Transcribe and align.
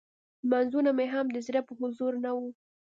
لمونځونه 0.49 0.89
مې 0.97 1.05
هم 1.13 1.25
د 1.31 1.37
زړه 1.47 1.61
په 1.67 1.73
حضور 1.79 2.11
نه 2.23 2.31
وو. 2.37 2.49